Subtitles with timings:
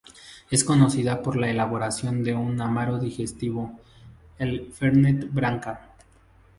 [0.49, 3.79] Es conocida por la elaboración de un amaro digestivo,
[4.39, 5.91] el Fernet Branca.